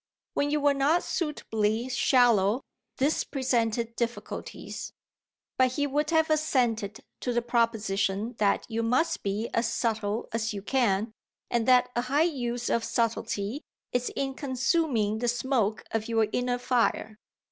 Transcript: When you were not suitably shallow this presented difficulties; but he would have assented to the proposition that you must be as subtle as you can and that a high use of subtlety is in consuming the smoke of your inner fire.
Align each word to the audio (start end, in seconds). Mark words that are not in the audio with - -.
When 0.33 0.49
you 0.49 0.59
were 0.59 0.73
not 0.73 1.03
suitably 1.03 1.87
shallow 1.87 2.63
this 2.97 3.23
presented 3.23 3.95
difficulties; 3.95 4.93
but 5.59 5.73
he 5.73 5.85
would 5.85 6.09
have 6.09 6.31
assented 6.31 7.01
to 7.19 7.31
the 7.31 7.43
proposition 7.43 8.33
that 8.39 8.65
you 8.67 8.81
must 8.81 9.21
be 9.21 9.47
as 9.53 9.71
subtle 9.71 10.27
as 10.33 10.55
you 10.55 10.63
can 10.63 11.13
and 11.51 11.67
that 11.67 11.91
a 11.95 12.01
high 12.01 12.23
use 12.23 12.67
of 12.67 12.83
subtlety 12.83 13.61
is 13.93 14.09
in 14.15 14.33
consuming 14.33 15.19
the 15.19 15.27
smoke 15.27 15.83
of 15.91 16.07
your 16.09 16.25
inner 16.33 16.57
fire. 16.57 17.19